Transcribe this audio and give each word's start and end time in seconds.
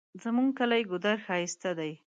زمونږ 0.23 0.49
کلی 0.59 0.81
ګودر 0.89 1.15
ښایسته 1.25 1.71
ده 1.77 1.89